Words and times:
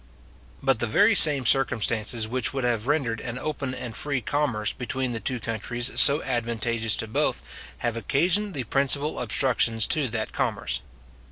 But 0.63 0.79
the 0.79 0.87
very 0.87 1.13
same 1.13 1.45
circumstances 1.45 2.27
which 2.27 2.53
would 2.55 2.63
have 2.63 2.87
rendered 2.87 3.19
an 3.21 3.37
open 3.37 3.75
and 3.75 3.95
free 3.95 4.19
commerce 4.19 4.73
between 4.73 5.11
the 5.11 5.19
two 5.19 5.39
countries 5.39 5.91
so 6.01 6.23
advantageous 6.23 6.95
to 6.95 7.07
both, 7.07 7.43
have 7.85 7.95
occasioned 7.95 8.55
the 8.55 8.63
principal 8.63 9.19
obstructions 9.19 9.85
to 9.93 10.07
that 10.07 10.31
commerce. 10.33 10.81